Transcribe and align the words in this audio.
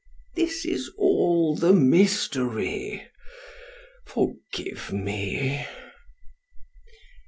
This 0.35 0.65
is 0.65 0.89
all 0.97 1.55
the 1.55 1.73
mystery. 1.73 3.05
Forgive 4.03 4.91
me." 4.91 5.63